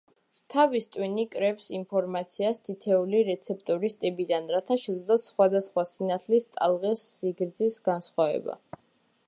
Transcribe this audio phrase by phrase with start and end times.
[0.51, 8.57] თავის ტვინი კრებს ინფორმაციას თითოეული რეცეპტორის ტიპიდან, რათა შეძლოს სხვადასხვა სინათლის ტალღის სიგრძის განსხვავება.